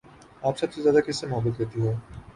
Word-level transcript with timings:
آپ 0.43 0.57
سب 0.57 0.73
سے 0.73 0.81
زیادہ 0.81 0.99
کس 1.07 1.15
سے 1.15 1.27
محبت 1.27 1.57
کرتی 1.57 1.81
ہو؟ 1.81 1.93